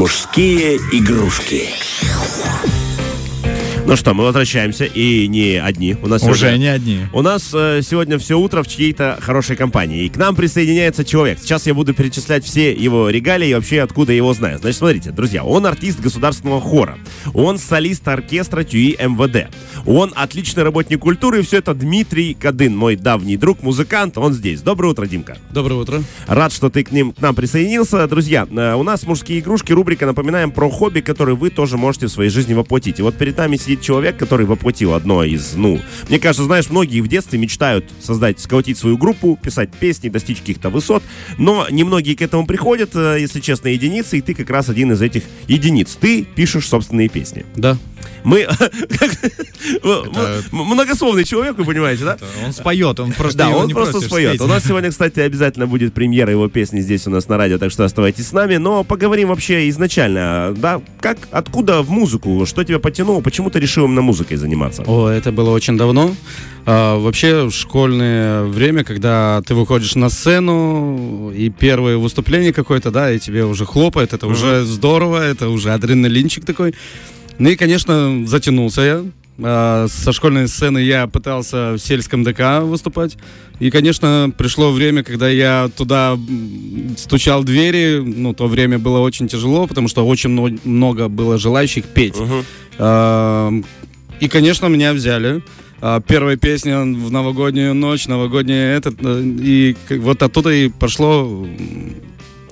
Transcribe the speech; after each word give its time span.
Мужские 0.00 0.78
игрушки. 0.92 1.68
Ну 3.90 3.96
что, 3.96 4.14
мы 4.14 4.22
возвращаемся, 4.22 4.84
и 4.84 5.26
не 5.26 5.60
одни. 5.60 5.96
У 6.00 6.06
нас 6.06 6.22
Уже 6.22 6.46
сегодня- 6.46 6.58
не 6.58 6.68
одни. 6.68 7.00
У 7.12 7.22
нас 7.22 7.50
э, 7.52 7.80
сегодня 7.82 8.20
все 8.20 8.38
утро 8.38 8.62
в 8.62 8.68
чьей-то 8.68 9.18
хорошей 9.20 9.56
компании. 9.56 10.04
И 10.04 10.08
к 10.08 10.16
нам 10.16 10.36
присоединяется 10.36 11.04
человек. 11.04 11.40
Сейчас 11.42 11.66
я 11.66 11.74
буду 11.74 11.92
перечислять 11.92 12.44
все 12.44 12.72
его 12.72 13.10
регалии 13.10 13.48
и 13.48 13.54
вообще 13.54 13.80
откуда 13.80 14.12
я 14.12 14.18
его 14.18 14.32
знаю. 14.32 14.60
Значит, 14.60 14.78
смотрите, 14.78 15.10
друзья, 15.10 15.42
он 15.42 15.66
артист 15.66 15.98
государственного 15.98 16.60
хора. 16.60 16.98
Он 17.34 17.58
солист 17.58 18.06
оркестра 18.06 18.62
ТЮИ 18.62 18.96
МВД. 18.96 19.52
Он 19.84 20.12
отличный 20.14 20.62
работник 20.62 21.00
культуры. 21.00 21.40
И 21.40 21.42
все 21.42 21.56
это 21.58 21.74
Дмитрий 21.74 22.34
Кадын, 22.34 22.76
мой 22.76 22.94
давний 22.94 23.36
друг, 23.36 23.60
музыкант. 23.64 24.16
Он 24.18 24.32
здесь. 24.32 24.60
Доброе 24.62 24.90
утро, 24.90 25.06
Димка. 25.06 25.36
Доброе 25.50 25.74
утро. 25.74 26.00
Рад, 26.28 26.52
что 26.52 26.70
ты 26.70 26.84
к, 26.84 26.92
ним, 26.92 27.10
к 27.10 27.20
нам 27.20 27.34
присоединился. 27.34 28.06
Друзья, 28.06 28.46
э, 28.48 28.74
у 28.74 28.84
нас 28.84 29.02
«Мужские 29.02 29.40
игрушки» 29.40 29.72
рубрика, 29.72 30.06
напоминаем, 30.06 30.52
про 30.52 30.70
хобби, 30.70 31.00
которые 31.00 31.34
вы 31.34 31.50
тоже 31.50 31.76
можете 31.76 32.06
в 32.06 32.10
своей 32.10 32.30
жизни 32.30 32.54
воплотить. 32.54 33.00
И 33.00 33.02
вот 33.02 33.16
перед 33.16 33.36
нами 33.36 33.56
сидит 33.56 33.79
человек, 33.80 34.16
который 34.16 34.46
воплотил 34.46 34.94
одно 34.94 35.24
из, 35.24 35.54
ну, 35.54 35.80
мне 36.08 36.18
кажется, 36.18 36.44
знаешь, 36.44 36.70
многие 36.70 37.00
в 37.00 37.08
детстве 37.08 37.38
мечтают 37.38 37.84
создать, 38.00 38.40
сколотить 38.40 38.78
свою 38.78 38.96
группу, 38.96 39.38
писать 39.42 39.70
песни, 39.72 40.08
достичь 40.08 40.38
каких-то 40.38 40.70
высот, 40.70 41.02
но 41.38 41.66
немногие 41.70 42.16
к 42.16 42.22
этому 42.22 42.46
приходят, 42.46 42.90
э, 42.94 43.18
если 43.20 43.40
честно, 43.40 43.68
единицы, 43.68 44.18
и 44.18 44.20
ты 44.20 44.34
как 44.34 44.50
раз 44.50 44.68
один 44.68 44.92
из 44.92 45.02
этих 45.02 45.24
единиц. 45.48 45.96
Ты 46.00 46.24
пишешь 46.24 46.68
собственные 46.68 47.08
песни. 47.08 47.44
Да. 47.56 47.78
Мы... 48.24 48.40
м- 49.82 50.40
Многословный 50.52 51.24
человек, 51.24 51.56
вы 51.58 51.64
понимаете, 51.64 52.04
да? 52.04 52.18
Он 52.44 52.52
споет, 52.52 53.00
он 53.00 53.12
просто 53.12 53.38
Да, 53.38 53.50
он 53.50 53.70
просто 53.70 54.00
споет. 54.00 54.40
У 54.40 54.46
нас 54.46 54.64
сегодня, 54.64 54.90
кстати, 54.90 55.20
обязательно 55.20 55.66
будет 55.66 55.94
премьера 55.94 56.30
его 56.30 56.48
песни 56.48 56.80
здесь 56.80 57.06
у 57.06 57.10
нас 57.10 57.28
на 57.28 57.36
радио, 57.36 57.58
так 57.58 57.70
что 57.70 57.84
оставайтесь 57.84 58.28
с 58.28 58.32
нами. 58.32 58.56
Но 58.56 58.84
поговорим 58.84 59.28
вообще 59.28 59.68
изначально, 59.70 60.54
да, 60.56 60.80
как, 61.00 61.18
откуда 61.30 61.82
в 61.82 61.90
музыку, 61.90 62.44
что 62.46 62.64
тебя 62.64 62.78
потянуло, 62.78 63.20
почему 63.20 63.50
ты 63.50 63.58
решил 63.60 63.86
именно 63.86 64.02
музыкой 64.02 64.36
заниматься? 64.36 64.82
О, 64.86 65.08
это 65.08 65.32
было 65.32 65.50
очень 65.50 65.76
давно. 65.76 66.14
А, 66.66 66.98
вообще, 66.98 67.44
в 67.48 67.52
школьное 67.52 68.42
время, 68.44 68.84
когда 68.84 69.42
ты 69.46 69.54
выходишь 69.54 69.94
на 69.94 70.10
сцену, 70.10 71.32
и 71.34 71.48
первое 71.48 71.96
выступление 71.96 72.52
какое-то, 72.52 72.90
да, 72.90 73.10
и 73.12 73.18
тебе 73.18 73.44
уже 73.44 73.64
хлопает, 73.64 74.12
это 74.12 74.26
уже 74.26 74.64
здорово, 74.64 75.24
это 75.24 75.48
уже 75.48 75.72
адреналинчик 75.72 76.44
такой. 76.44 76.74
Ну 77.40 77.48
и, 77.48 77.56
конечно, 77.56 78.22
затянулся 78.26 78.82
я. 78.82 79.04
А, 79.42 79.86
со 79.88 80.12
школьной 80.12 80.46
сцены 80.46 80.78
я 80.78 81.06
пытался 81.06 81.72
в 81.72 81.78
сельском 81.78 82.22
ДК 82.22 82.60
выступать. 82.62 83.16
И, 83.58 83.70
конечно, 83.70 84.30
пришло 84.36 84.70
время, 84.70 85.02
когда 85.02 85.28
я 85.30 85.70
туда 85.74 86.18
стучал 86.98 87.40
в 87.40 87.44
двери. 87.46 88.02
Ну, 88.04 88.34
то 88.34 88.46
время 88.46 88.78
было 88.78 88.98
очень 88.98 89.26
тяжело, 89.26 89.66
потому 89.66 89.88
что 89.88 90.06
очень 90.06 90.28
мно- 90.30 90.58
много 90.64 91.08
было 91.08 91.38
желающих 91.38 91.86
петь. 91.86 92.14
А, 92.78 93.50
И, 94.20 94.28
конечно, 94.28 94.66
меня 94.66 94.92
взяли. 94.92 95.42
А, 95.80 96.02
Первая 96.02 96.36
песня 96.36 96.80
в 96.82 97.10
новогоднюю 97.10 97.74
ночь, 97.74 98.06
новогодняя 98.06 98.76
этот, 98.76 98.96
э, 99.00 99.22
и 99.24 99.74
вот 99.98 100.22
оттуда 100.22 100.50
и 100.52 100.68
пошло 100.68 101.46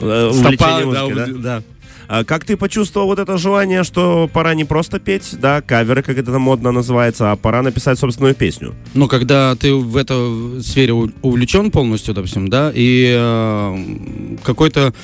Э, 0.00 0.30
стопа, 0.32 0.80
да, 0.92 1.06
да? 1.08 1.26
да. 1.26 1.62
А 2.08 2.24
как 2.24 2.44
ты 2.44 2.56
почувствовал 2.56 3.08
вот 3.08 3.18
это 3.18 3.36
желание, 3.36 3.84
что 3.84 4.30
пора 4.32 4.54
не 4.54 4.64
просто 4.64 4.98
петь, 4.98 5.36
да, 5.38 5.60
каверы, 5.60 6.02
как 6.02 6.16
это 6.16 6.38
модно 6.38 6.72
называется, 6.72 7.30
а 7.30 7.36
пора 7.36 7.60
написать 7.60 7.98
собственную 7.98 8.34
песню? 8.34 8.74
Ну, 8.94 9.08
когда 9.08 9.54
ты 9.56 9.74
в 9.74 9.94
этой 9.94 10.62
сфере 10.62 10.94
увлечен 10.94 11.70
полностью, 11.70 12.14
допустим, 12.14 12.48
да, 12.48 12.72
и 12.74 13.14
э, 13.14 14.36
какой-то 14.42 14.94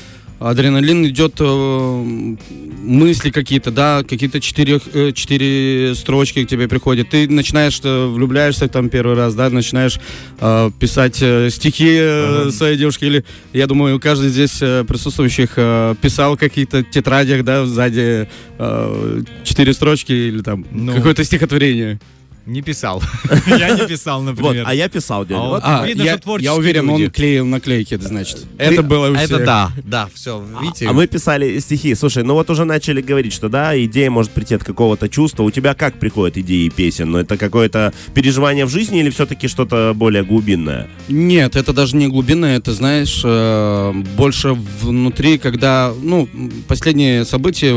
адреналин 0.50 1.06
идет, 1.06 1.34
э, 1.40 2.36
мысли 2.84 3.30
какие-то, 3.30 3.70
да, 3.70 4.02
какие-то 4.06 4.40
четыре, 4.40 4.80
э, 4.92 5.12
четыре 5.12 5.94
строчки 5.94 6.44
к 6.44 6.48
тебе 6.48 6.68
приходят. 6.68 7.08
Ты 7.08 7.28
начинаешь, 7.28 7.80
э, 7.82 8.06
влюбляешься 8.06 8.68
там 8.68 8.88
первый 8.90 9.16
раз, 9.16 9.34
да, 9.34 9.48
начинаешь 9.50 9.98
э, 10.40 10.70
писать 10.78 11.18
э, 11.22 11.48
стихи 11.50 11.96
э, 11.98 12.50
своей 12.50 12.76
девушке. 12.76 13.06
Или, 13.06 13.24
я 13.52 13.66
думаю, 13.66 13.98
каждый 14.00 14.28
здесь 14.28 14.58
э, 14.60 14.84
присутствующих 14.86 15.52
э, 15.56 15.94
писал 16.00 16.36
в 16.36 16.38
каких-то 16.38 16.82
тетрадях, 16.82 17.44
да, 17.44 17.64
сзади 17.66 18.28
э, 18.58 19.22
четыре 19.44 19.72
строчки 19.72 20.12
или 20.12 20.42
там 20.42 20.64
Ну. 20.70 20.94
какое-то 20.94 21.24
стихотворение. 21.24 21.98
Не 22.46 22.60
писал. 22.60 23.02
Я 23.46 23.70
не 23.70 23.86
писал, 23.86 24.22
например. 24.22 24.64
а 24.66 24.74
я 24.74 24.88
писал, 24.88 25.24
дядя. 25.24 25.40
А 25.40 25.82
А, 25.82 25.86
видно, 25.86 26.02
я, 26.02 26.12
что 26.12 26.22
творческие 26.22 26.52
я 26.52 26.58
уверен, 26.58 26.90
он 26.90 27.10
клеил 27.10 27.46
наклейки, 27.46 27.96
значит. 27.96 28.44
Это 28.58 28.82
было 28.82 29.10
у 29.10 29.14
Это 29.14 29.38
да, 29.38 29.72
да, 29.82 30.08
все, 30.12 30.44
видите. 30.60 30.86
А 30.88 30.92
мы 30.92 31.06
писали 31.06 31.58
стихи. 31.58 31.94
Слушай, 31.94 32.22
ну 32.22 32.34
вот 32.34 32.50
уже 32.50 32.64
начали 32.64 33.00
говорить, 33.00 33.32
что 33.32 33.48
да, 33.48 33.82
идея 33.84 34.10
может 34.10 34.32
прийти 34.32 34.54
от 34.54 34.64
какого-то 34.64 35.08
чувства. 35.08 35.42
У 35.42 35.50
тебя 35.50 35.74
как 35.74 35.98
приходят 35.98 36.36
идеи 36.36 36.68
песен? 36.68 37.10
Ну 37.10 37.18
это 37.18 37.36
какое-то 37.38 37.92
переживание 38.14 38.66
в 38.66 38.70
жизни 38.70 39.00
или 39.00 39.10
все-таки 39.10 39.48
что-то 39.48 39.92
более 39.94 40.24
глубинное? 40.24 40.88
Нет, 41.08 41.56
это 41.56 41.72
даже 41.72 41.96
не 41.96 42.08
глубинное, 42.08 42.58
это, 42.58 42.72
знаешь, 42.72 43.22
э, 43.24 43.92
больше 44.16 44.52
внутри, 44.52 45.38
когда, 45.38 45.92
ну, 46.02 46.28
последние 46.68 47.24
события 47.24 47.72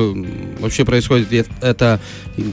вообще 0.59 0.83
происходят, 0.85 1.27
это 1.61 1.99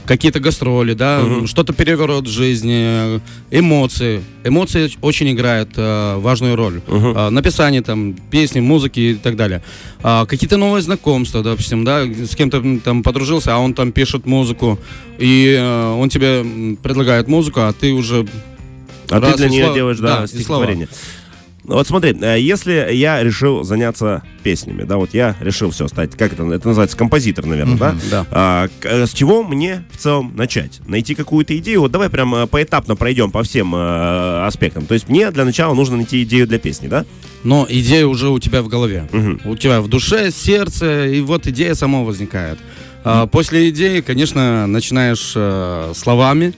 какие-то 0.05 0.39
гастроли, 0.39 0.93
да, 0.93 1.19
Мгм. 1.21 1.47
что-то 1.47 1.73
переворот 1.73 2.27
жизни, 2.27 3.17
э, 3.17 3.19
эмоции. 3.51 4.23
Эмоции 4.43 4.89
очень 5.01 5.31
играют 5.31 5.69
э, 5.77 6.17
важную 6.17 6.55
роль. 6.55 6.81
Мгм. 6.87 7.13
А, 7.15 7.29
написание 7.29 7.81
там 7.81 8.13
песни, 8.31 8.59
музыки 8.59 8.99
и 8.99 9.13
так 9.15 9.35
далее. 9.35 9.61
А, 10.03 10.25
какие-то 10.25 10.57
новые 10.57 10.81
знакомства, 10.81 11.43
допустим, 11.43 11.83
да, 11.83 12.03
с 12.03 12.35
кем-то 12.35 12.63
там 12.83 13.03
подружился, 13.03 13.55
а 13.55 13.59
он 13.59 13.73
там 13.73 13.91
пишет 13.91 14.25
музыку, 14.25 14.79
и 15.19 15.55
э, 15.59 15.93
он 15.93 16.09
тебе 16.09 16.75
предлагает 16.81 17.27
музыку, 17.27 17.61
а 17.61 17.73
ты 17.73 17.91
уже 17.93 18.25
А 19.09 19.19
раз 19.19 19.33
ты 19.33 19.37
для 19.37 19.49
нее 19.49 19.63
слова- 19.65 19.75
делаешь, 19.75 19.97
да, 19.99 20.21
да, 20.21 20.27
стихотворение. 20.27 20.87
Вот 21.67 21.87
смотри, 21.87 22.15
э, 22.21 22.39
если 22.39 22.93
я 22.93 23.23
решил 23.23 23.63
заняться 23.63 24.23
песнями, 24.43 24.83
да, 24.83 24.97
вот 24.97 25.13
я 25.13 25.35
решил 25.39 25.71
все 25.71 25.87
стать, 25.87 26.11
как 26.11 26.33
это, 26.33 26.43
это 26.51 26.67
называется, 26.67 26.95
композитор, 26.95 27.45
наверное, 27.45 27.77
да? 27.77 27.95
да. 28.11 28.25
А, 28.31 28.67
э, 28.83 29.05
с 29.05 29.11
чего 29.13 29.43
мне 29.43 29.83
в 29.91 29.97
целом 29.97 30.33
начать? 30.35 30.79
Найти 30.85 31.15
какую-то 31.15 31.57
идею? 31.57 31.81
Вот 31.81 31.91
давай 31.91 32.09
прям 32.09 32.35
э, 32.35 32.47
поэтапно 32.47 32.95
пройдем 32.95 33.31
по 33.31 33.41
всем 33.43 33.73
э, 33.75 34.45
аспектам. 34.45 34.85
То 34.85 34.93
есть 34.93 35.09
мне 35.09 35.31
для 35.31 35.45
начала 35.45 35.73
нужно 35.73 35.97
найти 35.97 36.21
идею 36.23 36.47
для 36.47 36.59
песни, 36.59 36.87
да? 36.87 37.05
Но 37.43 37.65
идея 37.67 38.05
уже 38.05 38.29
у 38.29 38.39
тебя 38.39 38.61
в 38.61 38.67
голове. 38.67 39.07
Мгм. 39.11 39.41
У 39.45 39.55
тебя 39.55 39.81
в 39.81 39.87
душе, 39.87 40.31
сердце, 40.31 41.07
и 41.07 41.21
вот 41.21 41.47
идея 41.47 41.73
сама 41.73 42.01
возникает. 42.01 42.59
А, 43.03 43.27
после 43.27 43.69
идеи, 43.69 44.01
конечно, 44.01 44.67
начинаешь 44.67 45.35
словами, 45.95 46.53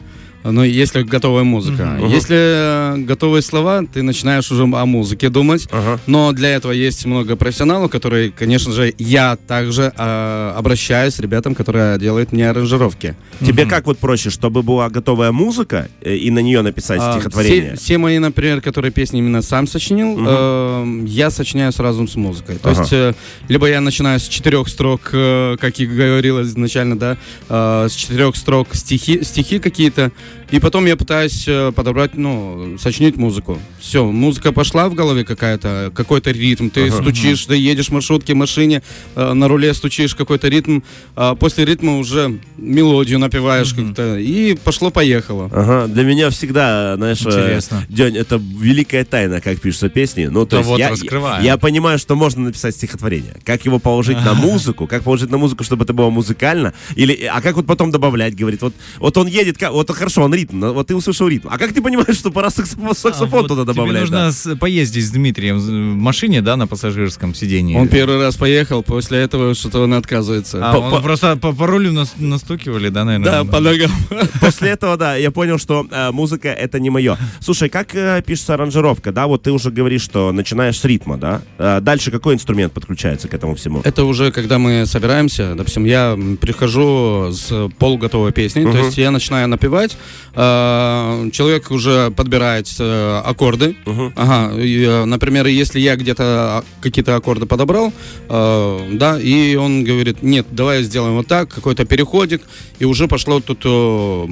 но 0.51 0.63
если 0.63 1.03
готовая 1.03 1.43
музыка. 1.43 1.83
Мгм. 1.99 2.09
Если 2.09 2.35
э, 2.37 2.97
готовые 2.97 3.41
слова, 3.41 3.83
ты 3.91 4.03
начинаешь 4.03 4.51
уже 4.51 4.63
о 4.63 4.85
музыке 4.85 5.29
думать. 5.29 5.67
Ага. 5.71 5.99
Но 6.07 6.31
для 6.31 6.49
этого 6.49 6.71
есть 6.71 7.05
много 7.05 7.35
профессионалов, 7.35 7.91
которые, 7.91 8.31
конечно 8.31 8.71
же, 8.71 8.93
я 8.97 9.37
также 9.47 9.93
э, 9.95 10.53
обращаюсь 10.57 11.15
с 11.15 11.19
ребятам, 11.19 11.55
которые 11.55 11.97
делают 11.99 12.31
мне 12.31 12.49
аранжировки. 12.49 13.15
Тебе 13.39 13.65
как 13.65 13.85
вот 13.85 13.97
проще, 13.99 14.29
чтобы 14.29 14.63
была 14.63 14.89
готовая 14.89 15.31
музыка 15.31 15.89
э, 16.01 16.15
и 16.15 16.31
на 16.31 16.39
нее 16.39 16.61
написать 16.61 16.99
А, 17.01 17.13
стихотворение? 17.13 17.75
Все, 17.75 17.83
все 17.83 17.97
мои, 17.97 18.19
например, 18.19 18.61
которые 18.61 18.91
песни 18.91 19.19
именно 19.19 19.41
сам 19.41 19.67
сочинил, 19.67 20.17
Мгм. 20.17 20.25
э, 20.27 21.03
я 21.07 21.29
сочиняю 21.29 21.71
сразу 21.71 22.07
с 22.07 22.15
музыкой. 22.15 22.57
То 22.57 22.69
Ага. 22.69 22.81
есть, 22.81 22.93
э, 22.93 23.13
либо 23.47 23.67
я 23.67 23.81
начинаю 23.81 24.19
с 24.19 24.27
четырех 24.27 24.67
строк, 24.67 25.09
э, 25.13 25.57
как 25.59 25.79
и 25.79 25.85
говорилось 25.85 26.47
изначально, 26.47 26.97
да, 26.97 27.17
э, 27.49 27.87
с 27.89 27.93
четырех 27.93 28.35
строк 28.35 28.69
стихи, 28.73 29.23
стихи 29.23 29.59
какие-то, 29.59 30.11
и 30.51 30.59
потом 30.59 30.85
я 30.85 30.95
пытаюсь 30.95 31.45
э, 31.47 31.71
подобрать, 31.75 32.15
ну, 32.15 32.77
сочинить 32.79 33.17
музыку. 33.17 33.59
Все, 33.79 34.05
музыка 34.09 34.51
пошла 34.51 34.87
в 34.89 34.93
голове 34.93 35.25
какая-то, 35.25 35.91
какой-то 35.93 36.31
ритм, 36.31 36.69
ты 36.69 36.87
Ага. 36.87 37.01
стучишь, 37.01 37.45
ты 37.45 37.55
едешь 37.55 37.87
в 37.87 37.91
маршрутке, 37.91 38.33
машине, 38.33 38.81
э, 39.15 39.33
на 39.33 39.47
руле 39.47 39.73
стучишь 39.73 40.15
какой-то 40.15 40.47
ритм, 40.47 40.79
а 41.15 41.35
после 41.35 41.65
ритма 41.65 41.97
уже 41.97 42.39
мелодию 42.57 43.19
напеваешь 43.19 43.73
как-то, 43.73 44.17
и 44.17 44.55
пошло-поехало. 44.55 45.49
Ага, 45.51 45.87
для 45.87 46.03
меня 46.03 46.29
всегда, 46.29 46.95
знаешь, 46.95 47.21
э, 47.25 47.29
Интересно. 47.29 47.85
День, 47.89 48.15
это 48.17 48.37
великая 48.37 49.03
тайна, 49.03 49.41
как 49.41 49.59
пишутся 49.59 49.89
песни. 49.89 50.25
Ну, 50.27 50.45
то 50.45 50.51
Да 50.51 50.57
есть 50.59 50.69
вот, 50.69 50.79
я, 50.79 50.89
раскрываем. 50.89 51.43
я 51.43 51.57
понимаю, 51.57 51.99
что 51.99 52.15
можно 52.15 52.43
написать 52.43 52.75
стихотворение. 52.75 53.35
Как 53.43 53.65
его 53.65 53.79
положить 53.79 54.17
на 54.23 54.33
музыку, 54.33 54.87
как 54.87 55.03
положить 55.03 55.29
на 55.29 55.37
музыку, 55.37 55.63
чтобы 55.63 55.83
это 55.83 55.93
было 55.93 56.09
музыкально, 56.09 56.73
или, 56.95 57.25
а 57.25 57.41
как 57.41 57.55
вот 57.57 57.65
потом 57.65 57.91
добавлять, 57.91 58.35
говорит, 58.35 58.61
вот, 58.61 58.73
вот 58.99 59.17
он 59.17 59.27
едет, 59.27 59.57
вот 59.71 59.91
хорошо, 59.91 60.23
он 60.23 60.36
ритм, 60.37 60.59
на- 60.59 60.71
вот 60.71 60.87
ты 60.87 60.95
услышал 60.95 61.27
ритм. 61.27 61.49
А 61.51 61.57
как 61.57 61.73
ты 61.73 61.81
понимаешь, 61.81 62.15
что 62.17 62.31
пора 62.31 62.49
саксофон, 62.49 62.95
саксофон 62.95 63.39
А, 63.39 63.41
вот 63.41 63.47
туда 63.49 63.63
тебе 63.63 63.73
добавлять? 63.73 64.01
нужно 64.01 64.17
да? 64.17 64.31
с- 64.31 64.55
поездить 64.55 65.05
с 65.05 65.09
Дмитрием 65.11 65.57
в 65.59 65.69
машине, 65.95 66.41
да, 66.41 66.55
на 66.55 66.67
пассажирском 66.67 67.33
сидении. 67.35 67.75
Он 67.75 67.87
первый 67.89 68.19
раз 68.21 68.35
поехал, 68.37 68.83
после 68.83 69.19
этого 69.19 69.53
что-то 69.55 69.81
он 69.81 69.93
отказывается. 69.93 70.59
А, 70.61 70.73
по- 70.73 70.77
он 70.77 70.91
по- 70.91 71.01
просто 71.01 71.35
по, 71.35 71.51
по 71.53 71.67
рулю 71.67 71.91
нас- 71.91 72.13
настукивали, 72.17 72.89
да, 72.89 73.03
наверное? 73.03 73.31
Да, 73.31 73.43
по 73.43 73.59
ногам. 73.59 73.91
После 74.41 74.69
этого, 74.69 74.95
да, 74.97 75.15
я 75.15 75.31
понял, 75.31 75.57
что 75.57 75.85
э, 75.91 76.11
музыка 76.11 76.49
это 76.49 76.79
не 76.79 76.89
мое. 76.89 77.17
Слушай, 77.39 77.69
как 77.69 77.93
э, 77.95 78.21
пишется 78.25 78.53
аранжировка, 78.53 79.11
да? 79.11 79.27
Вот 79.27 79.43
ты 79.43 79.51
уже 79.51 79.71
говоришь, 79.71 80.03
что 80.03 80.31
начинаешь 80.31 80.79
с 80.79 80.85
ритма, 80.85 81.17
да? 81.17 81.41
Э, 81.57 81.79
дальше 81.81 82.11
какой 82.11 82.35
инструмент 82.35 82.71
подключается 82.73 83.27
к 83.27 83.33
этому 83.33 83.55
всему? 83.55 83.81
Это 83.83 84.03
уже 84.05 84.31
когда 84.31 84.57
мы 84.59 84.85
собираемся, 84.85 85.55
допустим, 85.55 85.85
я 85.85 86.17
прихожу 86.39 87.31
с 87.31 87.69
полуготовой 87.79 88.31
песней, 88.31 88.63
то 88.63 88.69
Мгм. 88.69 88.85
есть 88.85 88.97
я 88.97 89.11
начинаю 89.11 89.47
напевать, 89.47 89.97
э, 90.35 91.29
человек 91.31 91.71
уже 91.71 92.11
подбирает 92.11 92.67
э, 92.79 93.21
аккорды. 93.25 93.75
Мгм. 93.85 94.13
Ага, 94.15 94.59
и, 94.59 94.83
э, 94.83 95.05
например, 95.05 95.47
если 95.47 95.79
я 95.79 95.95
где-то 95.95 96.23
а, 96.23 96.63
какие-то 96.81 97.15
аккорды 97.15 97.45
подобрал, 97.45 97.93
э, 98.29 98.89
да, 98.93 99.19
и 99.19 99.55
он 99.55 99.83
говорит, 99.83 100.23
нет, 100.23 100.47
давай 100.51 100.83
сделаем 100.83 101.15
вот 101.15 101.27
так, 101.27 101.49
какой-то 101.49 101.85
переходик, 101.85 102.41
и 102.79 102.85
уже 102.85 103.07
пошло 103.07 103.39
тут 103.39 103.61
э, 103.65 104.27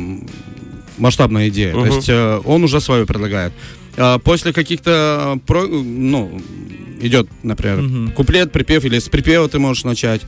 масштабная 0.97 1.49
идея. 1.49 1.73
Мгм. 1.75 1.87
То 1.89 1.95
есть 1.95 2.09
э, 2.09 2.41
он 2.45 2.63
уже 2.63 2.79
свое 2.81 3.05
предлагает. 3.05 3.53
А 3.97 4.19
После 4.19 4.51
каких-то, 4.51 5.39
ну, 5.47 6.41
идет, 7.01 7.27
например, 7.43 7.81
Мгм. 7.81 8.11
куплет, 8.11 8.51
припев, 8.51 8.85
или 8.85 8.99
с 8.99 9.07
припева 9.09 9.47
ты 9.47 9.59
можешь 9.59 9.83
начать. 9.83 10.21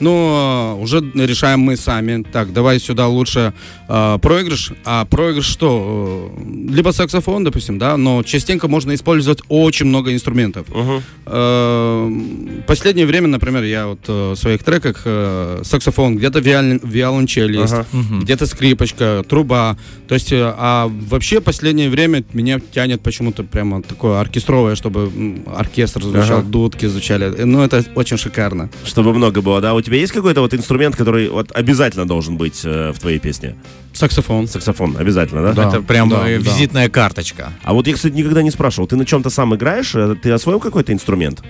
Ну, 0.00 0.74
э, 0.78 0.82
уже 0.82 1.00
решаем 1.14 1.60
мы 1.60 1.76
сами. 1.76 2.22
Так, 2.32 2.52
давай 2.52 2.78
сюда 2.80 3.06
лучше 3.08 3.52
э, 3.88 4.18
проигрыш. 4.20 4.72
А 4.84 5.04
проигрыш 5.04 5.46
что? 5.46 6.32
Э, 6.36 6.72
Либо 6.72 6.90
саксофон, 6.92 7.44
допустим, 7.44 7.78
да, 7.78 7.96
но 7.96 8.22
частенько 8.22 8.68
можно 8.68 8.94
использовать 8.94 9.40
очень 9.48 9.86
много 9.86 10.12
инструментов. 10.12 10.66
Мгм. 10.68 11.02
Э, 11.26 12.62
Последнее 12.66 13.06
время, 13.06 13.28
например, 13.28 13.62
я 13.64 13.86
вот 13.86 14.00
э, 14.08 14.32
в 14.32 14.36
своих 14.36 14.62
треках 14.62 15.02
э, 15.04 15.60
саксофон, 15.64 16.16
где-то 16.16 16.38
виолон- 16.40 16.80
виолончель 16.82 17.56
есть, 17.56 17.74
где-то 18.22 18.46
скрипочка, 18.46 19.24
труба. 19.28 19.76
То 20.08 20.14
есть, 20.14 20.32
э, 20.32 20.54
а 20.56 20.90
вообще 21.08 21.40
последнее 21.40 21.90
время 21.90 22.24
меня 22.32 22.60
тянет 22.72 23.00
почему-то 23.02 23.42
прямо 23.44 23.82
такое 23.82 24.20
оркестровое, 24.20 24.74
чтобы 24.74 25.10
оркестр 25.56 26.02
звучал, 26.02 26.38
Ага. 26.38 26.48
дудки 26.48 26.86
звучали. 26.86 27.28
Ну, 27.44 27.62
это 27.62 27.84
очень 27.94 28.16
шикарно. 28.16 28.68
Чтобы 28.84 29.12
много 29.14 29.40
было, 29.42 29.60
да? 29.60 29.71
У 29.74 29.80
тебя 29.80 29.96
есть 29.96 30.12
какой-то 30.12 30.40
вот 30.40 30.54
инструмент, 30.54 30.96
который 30.96 31.28
вот 31.28 31.50
обязательно 31.52 32.06
должен 32.06 32.36
быть 32.36 32.60
э, 32.64 32.92
в 32.92 32.98
твоей 32.98 33.18
песне? 33.18 33.54
Саксофон. 33.92 34.48
Саксофон, 34.48 34.96
обязательно, 34.98 35.42
да? 35.42 35.52
Да. 35.52 35.68
Это 35.68 35.82
прям 35.82 36.08
да, 36.08 36.28
э, 36.28 36.38
да. 36.38 36.50
визитная 36.50 36.88
карточка. 36.88 37.52
А 37.62 37.72
вот 37.74 37.86
я, 37.86 37.94
кстати, 37.94 38.14
никогда 38.14 38.42
не 38.42 38.50
спрашивал, 38.50 38.86
ты 38.88 38.96
на 38.96 39.04
чем-то 39.04 39.30
сам 39.30 39.54
играешь? 39.54 39.94
Э, 39.94 40.14
Ты 40.22 40.30
освоил 40.30 40.60
какой-то 40.60 40.92
инструмент? 40.92 41.42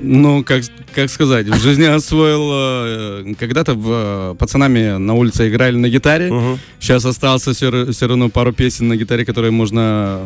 Ну, 0.00 0.44
как, 0.44 0.62
как 0.94 1.10
сказать, 1.10 1.48
в 1.48 1.58
жизни 1.60 1.84
освоил... 1.84 2.50
э, 2.52 3.34
Когда-то 3.38 3.74
в, 3.74 3.86
э, 3.90 4.34
пацанами 4.38 4.96
на 4.96 5.14
улице 5.14 5.48
играли 5.48 5.76
на 5.76 5.88
гитаре. 5.88 6.32
Мгм. 6.32 6.58
Сейчас 6.78 7.04
остался 7.04 7.52
все, 7.52 8.06
равно 8.06 8.28
пару 8.28 8.52
песен 8.52 8.88
на 8.88 8.96
гитаре, 8.96 9.24
которые 9.24 9.50
можно, 9.50 10.20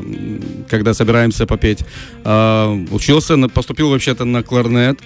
когда 0.69 0.93
собираемся 0.95 1.47
попеть. 1.47 1.81
А, 2.25 2.71
учился, 2.91 3.37
на- 3.37 3.49
поступил 3.49 3.89
вообще-то 3.91 4.25
на 4.27 4.43
кларнет. 4.43 4.99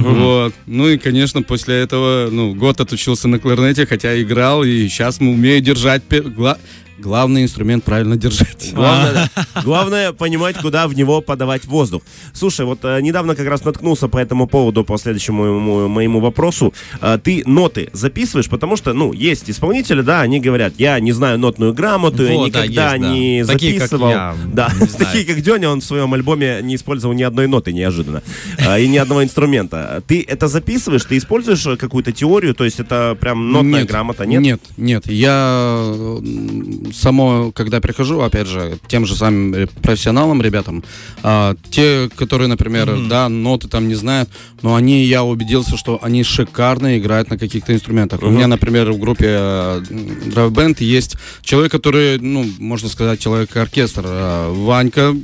Вот. 0.00 0.54
Ну 0.66 0.88
и, 0.88 0.98
конечно, 0.98 1.42
после 1.42 1.76
этого, 1.76 2.28
ну, 2.30 2.54
год 2.54 2.80
отучился 2.80 3.28
на 3.28 3.38
кларнете, 3.38 3.86
хотя 3.86 4.20
играл, 4.20 4.64
и 4.64 4.88
сейчас 4.88 5.20
мы 5.20 5.32
умею 5.32 5.60
держать... 5.60 6.02
пе- 6.02 6.22
гла- 6.22 6.58
Главный 7.02 7.42
инструмент 7.42 7.82
правильно 7.82 8.16
держать. 8.16 8.70
Главное, 8.72 9.30
главное 9.64 10.12
понимать, 10.12 10.56
куда 10.58 10.86
в 10.86 10.94
него 10.94 11.20
подавать 11.20 11.64
воздух. 11.64 12.02
Слушай, 12.32 12.64
вот 12.64 12.78
э, 12.84 13.00
недавно 13.00 13.34
как 13.34 13.48
раз 13.48 13.64
наткнулся 13.64 14.06
по 14.06 14.18
этому 14.18 14.46
поводу, 14.46 14.84
по 14.84 14.96
следующему 14.98 15.42
моему, 15.42 15.88
моему 15.88 16.20
вопросу. 16.20 16.72
Э, 17.00 17.18
ты 17.22 17.42
ноты 17.44 17.90
записываешь, 17.92 18.48
потому 18.48 18.76
что, 18.76 18.92
ну, 18.92 19.12
есть 19.12 19.50
исполнители, 19.50 20.02
да, 20.02 20.20
они 20.20 20.38
говорят, 20.38 20.74
я 20.78 21.00
не 21.00 21.10
знаю 21.10 21.38
нотную 21.40 21.74
грамоту, 21.74 22.22
я 22.24 22.34
Вот, 22.34 22.52
да, 22.52 22.66
никогда 22.66 22.92
есть, 22.94 23.02
да. 23.02 23.08
не 23.08 23.44
Такие, 23.44 23.72
как 23.80 23.88
записывал. 23.88 24.10
я, 24.10 24.36
да, 24.52 24.68
не 24.80 24.86
знаю. 24.86 25.04
такие 25.06 25.24
как 25.24 25.42
Дёня, 25.42 25.70
он 25.70 25.80
в 25.80 25.84
своем 25.84 26.14
альбоме 26.14 26.60
не 26.62 26.76
использовал 26.76 27.14
ни 27.14 27.24
одной 27.24 27.48
ноты 27.48 27.72
неожиданно. 27.72 28.22
Э, 28.58 28.80
и 28.80 28.86
ни 28.86 28.96
одного 28.96 29.24
инструмента. 29.24 30.02
Ты 30.06 30.24
это 30.26 30.46
записываешь, 30.46 31.04
ты 31.04 31.16
используешь 31.16 31.66
э, 31.66 31.76
какую-то 31.76 32.12
теорию, 32.12 32.54
то 32.54 32.64
есть 32.64 32.78
это 32.78 33.16
прям 33.20 33.50
нотная 33.50 33.84
грамота, 33.84 34.24
нет? 34.24 34.40
Нет, 34.40 34.60
нет. 34.76 35.06
Я 35.10 35.80
м, 35.98 36.91
само, 36.92 37.52
когда 37.52 37.80
прихожу, 37.80 38.20
опять 38.20 38.46
же, 38.46 38.78
тем 38.86 39.06
же 39.06 39.14
самым 39.16 39.54
э, 39.54 39.66
профессионалам, 39.66 40.42
ребятам, 40.42 40.84
а, 41.22 41.54
те, 41.70 42.08
которые, 42.16 42.48
например, 42.48 43.06
да, 43.08 43.28
ноты 43.28 43.68
там 43.68 43.88
не 43.88 43.94
знают, 43.94 44.28
но 44.62 44.74
они, 44.74 45.04
я 45.04 45.24
убедился, 45.24 45.76
что 45.76 45.98
они 46.02 46.22
шикарно 46.22 46.98
играют 46.98 47.30
на 47.30 47.38
каких-то 47.38 47.74
инструментах. 47.74 48.22
У 48.22 48.30
меня, 48.30 48.46
например, 48.46 48.92
в 48.92 48.98
группе 48.98 49.26
э, 49.28 49.82
Drive 49.88 50.50
Band 50.50 50.82
есть 50.84 51.16
человек, 51.42 51.72
который, 51.72 52.18
ну, 52.18 52.46
можно 52.58 52.88
сказать, 52.88 53.20
человек-оркестр. 53.20 54.02
А, 54.04 54.52
Ванька, 54.52 55.14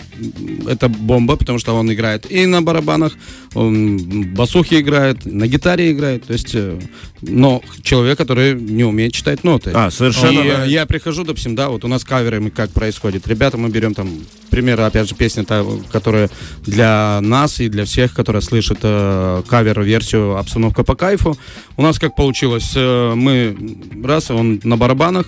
это 0.66 0.88
бомба, 0.88 1.36
потому 1.36 1.58
что 1.58 1.74
он 1.74 1.92
играет 1.92 2.30
и 2.30 2.46
на 2.46 2.62
барабанах, 2.62 3.12
он 3.54 4.34
басухи 4.34 4.80
играет, 4.80 5.24
на 5.24 5.46
гитаре 5.46 5.92
играет, 5.92 6.26
то 6.26 6.32
есть, 6.32 6.54
э, 6.54 6.78
но 7.22 7.62
человек, 7.82 8.18
который 8.18 8.54
не 8.54 8.84
умеет 8.84 9.12
читать 9.12 9.44
ноты. 9.44 9.72
А, 9.74 9.90
совершенно. 9.90 10.40
И, 10.40 10.48
да. 10.48 10.66
э, 10.66 10.68
я 10.68 10.86
прихожу, 10.86 11.24
допустим, 11.24 11.54
да, 11.54 11.68
вот 11.68 11.84
у 11.84 11.88
нас 11.88 12.04
каверами 12.04 12.50
как 12.50 12.70
происходит. 12.70 13.26
Ребята, 13.26 13.56
мы 13.56 13.68
берем 13.70 13.94
там, 13.94 14.08
к 14.46 14.50
примеру, 14.50 14.84
опять 14.84 15.08
же, 15.08 15.14
песни, 15.14 15.42
та, 15.42 15.64
которая 15.90 16.30
для 16.62 17.20
нас 17.22 17.60
и 17.60 17.68
для 17.68 17.84
всех, 17.84 18.14
которые 18.14 18.42
слышат 18.42 18.78
э, 18.82 19.42
кавер-версию 19.48 20.36
«Обстановка 20.36 20.84
по 20.84 20.94
кайфу». 20.94 21.36
У 21.76 21.82
нас 21.82 21.98
как 21.98 22.14
получилось, 22.14 22.72
э, 22.76 23.14
мы 23.14 23.56
раз, 24.04 24.30
он 24.30 24.60
на 24.62 24.76
барабанах, 24.76 25.26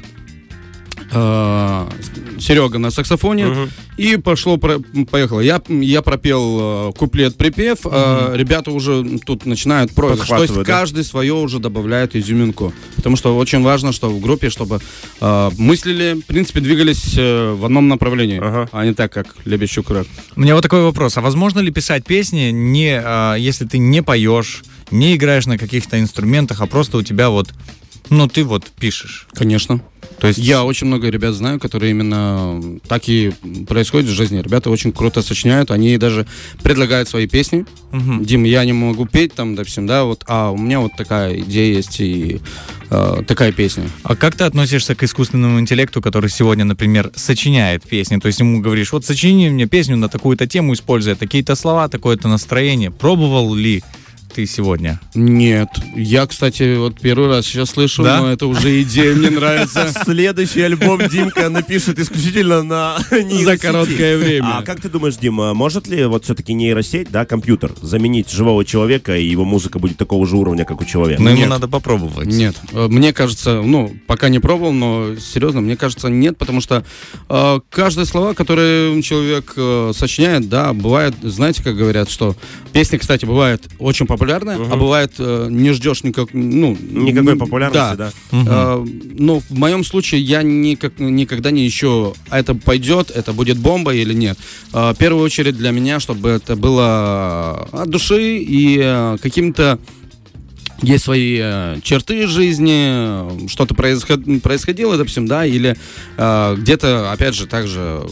э, 1.13 1.87
Серега 2.41 2.79
на 2.79 2.91
саксофоне, 2.91 3.47
Мгм. 3.47 3.71
и 3.97 4.17
пошло, 4.17 4.57
про- 4.57 4.81
поехало. 5.11 5.41
Я, 5.41 5.61
я 5.69 6.03
пропел 6.03 6.89
э, 6.91 6.93
куплет-припев, 6.97 7.81
э, 7.85 8.33
ребята 8.35 8.71
уже 8.71 9.05
тут 9.25 9.47
начинают 9.47 9.93
проигрыш. 9.93 10.29
То 10.29 10.43
есть 10.43 10.55
да? 10.55 10.65
каждый 10.65 11.05
свое 11.05 11.35
уже 11.35 11.59
добавляет 11.59 12.17
изюминку. 12.17 12.73
Потому 12.97 13.17
что 13.17 13.37
очень 13.37 13.63
важно, 13.63 13.93
что 13.93 14.09
в 14.11 14.21
группе, 14.21 14.51
чтобы 14.51 14.81
э, 15.21 15.51
мыслили, 15.59 16.15
в 16.21 16.25
принципе, 16.27 16.61
двигались 16.61 17.15
э, 17.17 17.53
в 17.53 17.65
одном 17.65 17.89
направлении, 17.89 18.39
Ага. 18.43 18.69
а 18.73 18.85
не 18.87 18.95
так, 18.95 19.13
как 19.13 19.37
Лебедь 19.45 19.75
Курак. 19.85 20.07
У 20.37 20.41
меня 20.41 20.55
вот 20.55 20.63
такой 20.63 20.83
вопрос. 20.83 21.17
А 21.17 21.21
возможно 21.21 21.61
ли 21.61 21.71
писать 21.71 22.05
песни, 22.05 22.51
не, 22.51 23.01
а, 23.03 23.35
если 23.35 23.65
ты 23.65 23.79
не 23.79 24.03
поешь, 24.03 24.63
не 24.91 25.15
играешь 25.15 25.47
на 25.47 25.59
каких-то 25.59 26.01
инструментах, 26.01 26.61
а 26.61 26.67
просто 26.67 26.99
у 26.99 27.03
тебя 27.03 27.31
вот, 27.31 27.51
ну, 28.09 28.27
ты 28.29 28.43
вот 28.45 28.65
пишешь? 28.79 29.27
Конечно. 29.33 29.81
То 30.21 30.29
есть 30.29 30.39
Я 30.39 30.65
очень 30.65 30.87
много 30.87 31.09
ребят 31.09 31.35
знаю, 31.35 31.59
которые 31.59 31.91
именно 31.91 32.79
так 32.87 33.09
и 33.09 33.33
происходит 33.67 34.11
в 34.11 34.13
жизни. 34.13 34.41
Ребята 34.41 34.71
очень 34.71 34.93
круто 34.93 35.23
сочиняют, 35.23 35.71
они 35.71 35.97
даже 35.97 36.27
предлагают 36.63 37.09
свои 37.09 37.27
песни. 37.27 37.65
Мгм. 37.91 38.25
Дим, 38.25 38.45
я 38.45 38.65
не 38.65 38.73
могу 38.73 39.07
петь 39.07 39.35
там, 39.35 39.55
допустим, 39.55 39.87
да, 39.87 40.05
вот, 40.05 40.25
а 40.27 40.51
у 40.51 40.59
меня 40.59 40.81
вот 40.81 40.93
такая 40.97 41.39
идея 41.41 41.75
есть 41.75 42.01
и 42.01 42.41
э, 42.91 43.23
такая 43.27 43.53
песня. 43.53 43.85
А 44.03 44.15
как 44.15 44.37
ты 44.37 44.45
относишься 44.45 44.95
к 44.95 45.03
искусственному 45.03 45.59
интеллекту, 45.59 46.03
который 46.03 46.29
сегодня, 46.29 46.65
например, 46.65 47.11
сочиняет 47.15 47.83
песни? 47.85 48.19
То 48.19 48.27
есть 48.27 48.41
ему 48.41 48.61
говоришь, 48.61 48.93
вот 48.93 49.05
сочини 49.05 49.49
мне 49.49 49.67
песню 49.67 49.97
на 49.97 50.09
такую-то 50.09 50.47
тему, 50.47 50.75
используя 50.75 51.15
такие-то 51.15 51.55
слова, 51.55 51.89
такое-то 51.89 52.29
настроение. 52.29 52.91
Пробовал 52.91 53.55
ли 53.55 53.83
ты 54.33 54.47
сегодня? 54.47 55.01
Нет, 55.15 55.69
я, 55.97 56.27
кстати, 56.27 56.77
вот 56.77 57.01
первый 57.01 57.29
раз 57.29 57.47
сейчас 57.47 57.71
слышу, 57.71 58.03
Да? 58.03 58.21
но 58.21 58.33
это 58.33 58.47
уже 58.47 58.83
идея, 58.83 59.15
мне 59.15 59.31
нравится. 59.31 59.93
Следующий 60.05 60.63
альбом 60.63 61.01
Димка 61.09 61.49
напишет 61.49 61.99
исключительно 61.99 62.63
на 62.63 62.99
За 63.45 63.59
короткое 63.59 64.19
время. 64.19 64.59
А 64.59 64.63
как 64.63 64.81
ты 64.81 64.89
думаешь, 64.89 65.17
Дима, 65.17 65.55
может 65.55 65.87
ли 65.87 66.05
вот 66.05 66.25
все-таки 66.25 66.53
нейросеть, 66.55 67.11
да, 67.11 67.25
компьютер, 67.25 67.73
заменить 67.83 68.31
живого 68.31 68.65
человека, 68.65 69.17
и 69.17 69.27
его 69.27 69.45
музыка 69.45 69.79
будет 69.79 69.97
такого 69.97 70.27
же 70.27 70.37
уровня, 70.37 70.65
как 70.65 70.81
у 70.81 70.85
человека? 70.85 71.23
Ну, 71.23 71.31
ему 71.31 71.47
надо 71.47 71.69
попробовать. 71.69 72.27
Нет, 72.27 72.57
э, 72.73 72.87
мне 72.89 73.13
кажется, 73.13 73.63
ну, 73.63 73.93
пока 74.07 74.29
не 74.29 74.39
пробовал, 74.39 74.73
но 74.73 75.17
серьезно, 75.17 75.61
мне 75.61 75.77
кажется, 75.77 76.09
нет, 76.09 76.39
потому 76.39 76.61
что 76.61 76.85
э, 77.29 77.61
каждое 77.71 78.05
слово, 78.05 78.35
которое 78.35 79.01
человек 79.03 79.53
э, 79.57 79.93
сочиняет, 79.95 80.49
да, 80.49 80.73
бывает, 80.73 81.15
знаете, 81.23 81.63
как 81.63 81.77
говорят, 81.77 82.11
что 82.11 82.37
песня, 82.73 82.99
кстати, 82.99 83.25
бывает 83.25 83.69
очень 83.79 84.07
популярная, 84.21 84.57
а 84.57 84.77
бывает 84.77 85.13
э, 85.19 85.49
не 85.51 85.73
ждешь 85.73 86.05
никак, 86.05 86.35
ну, 86.35 86.77
Никакой 86.91 87.37
популярности, 87.37 87.97
да. 87.97 88.13
Э, 88.33 88.87
но 89.19 89.41
в 89.41 89.51
моем 89.59 89.83
случае 89.85 90.21
я 90.21 90.43
никак, 90.43 90.99
никогда 90.99 91.51
не 91.51 91.67
ищу, 91.67 92.15
а 92.29 92.39
это 92.39 92.55
пойдет, 92.55 93.11
это 93.11 93.33
будет 93.33 93.57
бомба 93.57 93.95
или 93.95 94.13
нет. 94.13 94.39
Э, 94.73 94.93
в 94.93 94.97
первую 94.97 95.25
очередь 95.25 95.57
для 95.57 95.71
меня, 95.71 96.01
чтобы 96.01 96.29
это 96.29 96.55
было 96.55 97.69
от 97.73 97.89
души 97.89 98.39
и 98.39 98.79
э, 98.83 99.17
каким-то 99.23 99.79
есть 100.83 101.05
свои 101.05 101.39
э, 101.41 101.79
черты 101.83 102.27
жизни, 102.27 103.49
что-то 103.49 103.75
происход, 103.75 104.21
происходило, 104.43 104.97
допустим, 104.97 105.27
да, 105.27 105.45
или 105.47 105.77
э, 106.17 106.57
где-то, 106.59 107.13
опять 107.13 107.35
же, 107.35 107.47
также 107.47 108.03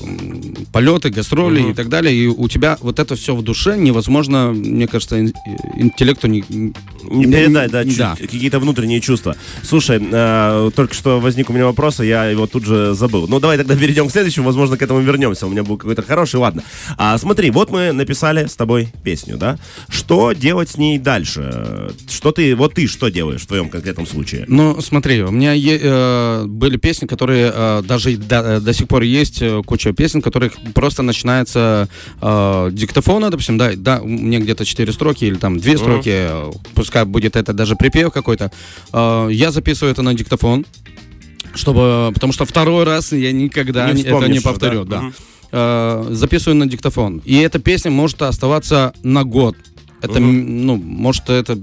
полеты, 0.72 1.10
гастроли 1.10 1.60
Мгм. 1.60 1.70
и 1.70 1.74
так 1.74 1.88
далее, 1.88 2.14
и 2.14 2.26
у 2.26 2.48
тебя 2.48 2.78
вот 2.80 2.98
это 2.98 3.16
все 3.16 3.34
в 3.34 3.42
душе 3.42 3.76
невозможно, 3.76 4.52
мне 4.52 4.86
кажется, 4.86 5.18
ин- 5.20 5.32
интеллекту 5.76 6.26
не, 6.28 6.44
Не 7.10 7.26
передать, 7.26 7.70
да, 7.70 7.84
Да. 7.84 8.16
какие-то 8.18 8.58
внутренние 8.58 9.00
чувства. 9.00 9.36
Слушай, 9.62 10.00
э, 10.10 10.70
только 10.74 10.94
что 10.94 11.20
возник 11.20 11.50
у 11.50 11.52
меня 11.52 11.64
вопрос, 11.66 12.00
а 12.00 12.04
я 12.04 12.24
его 12.26 12.46
тут 12.46 12.64
же 12.64 12.94
забыл. 12.94 13.26
Ну, 13.28 13.40
давай 13.40 13.56
тогда 13.58 13.74
перейдем 13.76 14.08
к 14.08 14.12
следующему, 14.12 14.46
возможно, 14.46 14.76
к 14.76 14.82
этому 14.82 15.00
вернемся. 15.00 15.46
У 15.46 15.50
меня 15.50 15.62
был 15.62 15.76
какой-то 15.76 16.02
хороший, 16.02 16.36
ладно. 16.36 16.62
А, 16.96 17.16
смотри, 17.18 17.50
вот 17.50 17.70
мы 17.70 17.92
написали 17.92 18.46
с 18.46 18.56
тобой 18.56 18.88
песню, 19.02 19.36
да? 19.36 19.58
Что 19.88 20.32
делать 20.32 20.68
с 20.70 20.76
ней 20.76 20.98
дальше? 20.98 21.92
Что 22.10 22.32
ты, 22.32 22.54
вот 22.54 22.74
ты 22.74 22.86
что 22.86 23.08
делаешь 23.08 23.42
в 23.42 23.46
твоем 23.46 23.68
конкретном 23.68 24.06
случае? 24.06 24.44
Ну, 24.48 24.80
смотри, 24.80 25.22
у 25.22 25.30
меня 25.30 25.52
е- 25.52 25.78
э, 25.82 26.44
были 26.46 26.76
песни, 26.76 27.06
которые 27.06 27.52
э, 27.54 27.82
даже 27.86 28.12
и 28.12 28.16
до, 28.16 28.60
до 28.60 28.72
сих 28.72 28.88
пор 28.88 29.02
есть 29.02 29.42
э, 29.42 29.62
куча 29.64 29.92
песен, 29.92 30.22
которых 30.22 30.52
просто 30.74 31.02
начинается 31.02 31.88
э, 32.20 32.68
диктофона, 32.72 33.30
допустим, 33.30 33.58
да, 33.58 33.72
да, 33.76 33.98
меня 34.00 34.38
где-то 34.40 34.64
четыре 34.64 34.92
строки 34.92 35.24
или 35.24 35.36
там 35.36 35.58
две 35.58 35.72
Мгм. 35.72 35.78
строки, 35.80 36.10
э, 36.12 36.50
пускай 36.98 37.04
будет 37.04 37.36
это 37.36 37.52
даже 37.52 37.76
припев 37.76 38.12
какой-то. 38.12 38.50
Э, 38.92 39.28
я 39.30 39.50
записываю 39.50 39.92
это 39.92 40.02
на 40.02 40.14
диктофон, 40.14 40.64
чтобы, 41.54 42.10
потому 42.14 42.32
что 42.32 42.44
второй 42.44 42.84
раз 42.84 43.12
я 43.12 43.32
никогда 43.32 43.92
Не 43.92 44.02
это 44.02 44.28
не 44.28 44.40
повторю, 44.40 44.84
да? 44.84 44.96
да. 44.96 45.02
Мгм. 45.02 45.14
Э, 45.52 46.06
записываю 46.10 46.56
на 46.56 46.66
диктофон. 46.66 47.22
И 47.24 47.36
эта 47.36 47.58
песня 47.58 47.90
может 47.90 48.22
оставаться 48.22 48.92
на 49.02 49.24
год. 49.24 49.56
Это, 50.02 50.18
м, 50.18 50.66
ну, 50.66 50.76
может 50.76 51.28
это 51.28 51.58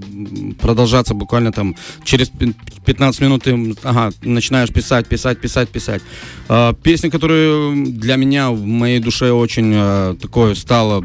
продолжаться 0.60 1.14
буквально 1.14 1.52
там 1.52 1.76
через 2.04 2.30
пи- 2.30 2.54
15 2.86 3.22
минут 3.22 3.44
ты, 3.44 3.76
ага, 3.84 4.12
начинаешь 4.24 4.70
писать, 4.70 5.08
писать, 5.08 5.40
писать, 5.40 5.70
писать. 5.70 6.02
Э, 6.50 6.74
песня, 6.84 7.10
которая 7.10 7.74
для 7.76 8.18
меня 8.18 8.50
в 8.50 8.66
моей 8.66 9.00
душе 9.00 9.32
очень 9.32 9.72
э, 9.74 10.16
такое 10.22 10.56
стала 10.56 11.02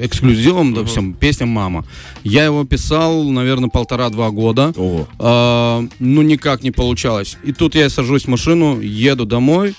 эксклюзивом, 0.00 0.74
допустим, 0.74 1.14
песня 1.14 1.46
«Мама». 1.46 1.84
Я 2.24 2.44
его 2.44 2.64
писал, 2.64 3.24
наверное, 3.30 3.68
полтора-два 3.68 4.30
года. 4.30 4.72
Ого. 4.76 5.08
А, 5.18 5.84
ну, 5.98 6.22
никак 6.22 6.62
не 6.62 6.70
получалось. 6.70 7.36
И 7.44 7.52
тут 7.52 7.74
я 7.74 7.88
сажусь 7.88 8.24
в 8.24 8.28
машину, 8.28 8.80
еду 8.80 9.24
домой, 9.24 9.74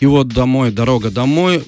и 0.00 0.06
вот 0.06 0.28
домой, 0.28 0.70
дорога 0.70 1.10
домой, 1.10 1.62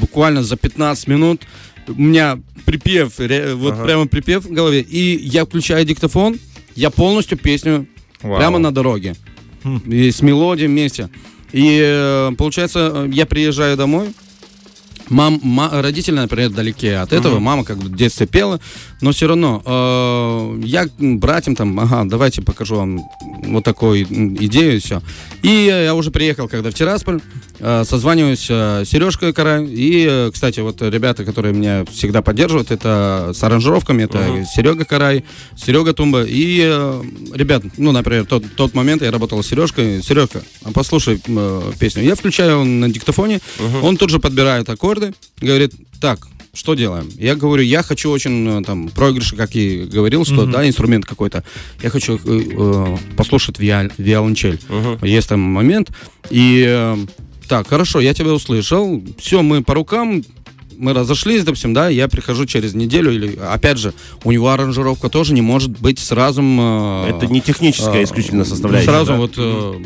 буквально 0.00 0.42
за 0.42 0.56
15 0.56 1.06
минут 1.08 1.42
у 1.86 2.00
меня 2.00 2.38
припев, 2.64 3.18
вот 3.18 3.72
Ага. 3.72 3.84
прямо 3.84 4.06
припев 4.06 4.44
в 4.44 4.52
голове, 4.52 4.80
и 4.80 5.16
я 5.26 5.44
включаю 5.46 5.84
диктофон, 5.86 6.36
я 6.74 6.90
полностью 6.90 7.38
песню 7.38 7.86
Вау. 8.20 8.36
прямо 8.36 8.58
на 8.58 8.72
дороге, 8.72 9.14
Хм. 9.64 9.78
и 9.86 10.10
с 10.10 10.20
мелодией 10.20 10.68
вместе. 10.68 11.08
И 11.52 11.78
э, 11.82 12.32
получается, 12.36 12.92
э, 12.94 13.08
я 13.10 13.24
приезжаю 13.24 13.76
домой, 13.78 14.08
Мам, 15.08 15.40
ма- 15.42 15.70
родители, 15.82 16.16
например, 16.16 16.50
далеки 16.50 16.88
от 16.88 17.12
этого. 17.12 17.34
Мгм. 17.36 17.42
Мама 17.44 17.64
как 17.64 17.78
бы 17.78 17.84
в 17.88 17.96
детстве 17.96 18.26
пела, 18.26 18.60
но 19.00 19.12
все 19.12 19.26
равно 19.26 19.62
э, 19.64 20.60
я 20.64 20.86
братьям 20.98 21.56
там, 21.56 21.78
ага, 21.80 22.04
давайте 22.04 22.42
покажу 22.42 22.76
вам 22.76 23.00
вот 23.44 23.64
такую 23.64 24.02
идею 24.02 24.76
и 24.76 24.80
все. 24.80 25.00
И 25.42 25.48
я 25.48 25.94
уже 25.94 26.10
приехал, 26.10 26.48
когда 26.48 26.70
в 26.70 26.74
Тирасполь, 26.74 27.20
созваниваюсь 27.60 28.46
э, 28.50 28.84
с 28.84 28.88
Сережкой 28.88 29.32
Карай. 29.32 29.66
И, 29.66 30.06
э, 30.08 30.30
кстати, 30.32 30.60
вот 30.60 30.80
ребята, 30.82 31.24
которые 31.24 31.52
меня 31.54 31.84
всегда 31.90 32.22
поддерживают, 32.22 32.70
это 32.70 33.32
с 33.34 33.42
аранжировками, 33.42 34.04
это 34.04 34.18
Мгм. 34.18 34.44
Серега 34.46 34.84
Карай, 34.84 35.24
Серега 35.56 35.92
Тумба. 35.92 36.24
И, 36.24 36.60
э, 36.62 37.02
ребят, 37.34 37.62
ну, 37.76 37.92
например, 37.92 38.26
тот, 38.26 38.44
тот 38.56 38.74
момент 38.74 39.02
я 39.02 39.10
работал 39.10 39.42
с 39.42 39.48
Сережкой. 39.48 40.02
Сережка, 40.02 40.42
а 40.64 40.72
послушай 40.72 41.20
э, 41.26 41.72
песню. 41.78 42.02
Я 42.04 42.14
включаю 42.14 42.64
на 42.64 42.88
диктофоне, 42.90 43.40
Мгм. 43.58 43.84
он 43.84 43.96
тут 43.96 44.10
же 44.10 44.18
подбирает 44.18 44.68
аккорды, 44.68 45.12
говорит, 45.40 45.72
так, 46.00 46.20
что 46.54 46.74
делаем? 46.74 47.08
Я 47.18 47.34
говорю, 47.36 47.62
я 47.62 47.82
хочу 47.82 48.10
очень 48.10 48.48
э, 48.48 48.62
там 48.64 48.88
проигрыши, 48.88 49.36
как 49.36 49.54
и 49.54 49.84
говорил, 49.84 50.24
что 50.24 50.42
Мгм. 50.42 50.50
да, 50.52 50.66
инструмент 50.66 51.04
какой-то. 51.06 51.44
Я 51.82 51.90
хочу 51.90 52.16
э, 52.16 52.20
э, 52.24 52.96
послушать 53.16 53.58
виоль- 53.58 53.92
виолончель. 53.98 54.58
Мгм. 54.68 55.04
Есть 55.04 55.28
там 55.28 55.40
момент. 55.40 55.90
И 56.30 56.64
э, 56.66 56.96
так, 57.48 57.68
хорошо, 57.68 58.00
я 58.00 58.14
тебя 58.14 58.32
услышал. 58.32 59.02
Все, 59.18 59.42
мы 59.42 59.62
по 59.62 59.74
рукам. 59.74 60.22
Мы 60.76 60.92
разошлись, 60.92 61.42
допустим, 61.42 61.74
да, 61.74 61.88
я 61.88 62.06
прихожу 62.06 62.46
через 62.46 62.72
неделю, 62.72 63.12
или, 63.12 63.36
опять 63.36 63.78
же, 63.78 63.94
у 64.22 64.30
него 64.30 64.50
аранжировка 64.50 65.08
тоже 65.08 65.34
не 65.34 65.42
может 65.42 65.70
быть 65.70 65.98
сразу... 65.98 66.40
э, 66.40 67.10
Это 67.16 67.26
не 67.26 67.40
техническая 67.40 68.02
а, 68.02 68.04
исключительно 68.04 68.44
составляющая. 68.44 68.90
Сразу 68.90 69.12
да? 69.12 69.18
вот 69.18 69.32
э, 69.38 69.82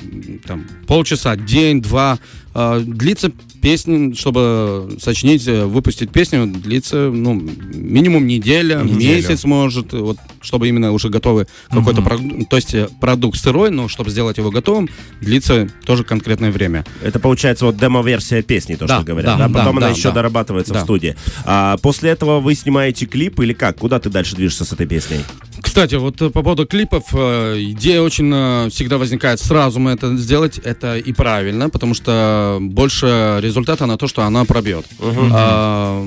там 0.46 0.66
полчаса, 0.86 1.34
день, 1.36 1.80
два. 1.80 2.18
Э, 2.54 2.80
длится 2.84 3.30
песня, 3.62 4.14
чтобы 4.14 4.96
сочинить, 5.00 5.46
э, 5.46 5.64
выпустить 5.64 6.10
песню, 6.10 6.46
длится, 6.46 7.10
ну, 7.10 7.34
минимум 7.34 8.26
неделя, 8.26 8.82
Неделя. 8.82 9.16
месяц 9.16 9.44
может, 9.44 9.92
вот, 9.92 10.18
чтобы 10.40 10.68
именно 10.68 10.92
уже 10.92 11.08
готовый 11.08 11.46
какой-то 11.70 12.02
продукт, 12.02 12.48
то 12.50 12.56
есть 12.56 12.74
э, 12.74 12.88
продукт 13.00 13.38
сырой, 13.38 13.70
но 13.70 13.88
чтобы 13.88 14.10
сделать 14.10 14.36
его 14.38 14.50
готовым, 14.50 14.88
длится 15.20 15.68
тоже 15.86 16.04
конкретное 16.04 16.50
время. 16.50 16.84
Это 17.02 17.18
получается 17.20 17.64
вот 17.66 17.76
демо-версия 17.76 18.42
песни, 18.42 18.74
то, 18.74 18.86
Да, 18.86 18.96
что 18.96 19.04
говорят. 19.06 19.38
Да, 19.38 19.48
да, 19.48 19.58
Потом 19.60 19.76
да, 19.76 19.86
она 19.86 19.88
да, 19.92 19.96
еще 19.96 20.08
да. 20.08 20.14
дорабатывается 20.16 20.72
в 20.74 20.76
Да. 20.76 20.82
студии. 20.82 21.16
А, 21.44 21.76
после 21.78 22.10
этого 22.10 22.40
вы 22.40 22.54
снимаете 22.54 23.06
клип 23.06 23.40
или 23.40 23.52
как? 23.52 23.78
Куда 23.78 23.98
ты 24.00 24.10
дальше 24.10 24.36
движешься 24.36 24.64
с 24.64 24.72
этой 24.72 24.86
песней? 24.86 25.20
Кстати, 25.62 25.94
вот 25.94 26.20
э, 26.20 26.30
по 26.30 26.42
поводу 26.42 26.66
клипов, 26.66 27.04
э, 27.14 27.56
идея 27.70 28.00
очень 28.02 28.30
э, 28.34 28.68
всегда 28.70 28.98
возникает 28.98 29.40
сразу 29.40 29.78
мы 29.78 29.92
это 29.92 30.16
сделать, 30.16 30.58
это 30.58 30.98
и 30.98 31.12
правильно, 31.12 31.70
потому 31.70 31.94
что 31.94 32.58
больше 32.60 33.38
результата 33.40 33.86
на 33.86 33.96
то, 33.96 34.08
что 34.08 34.22
она 34.22 34.44
пробьет. 34.44 34.84
А, 35.00 36.04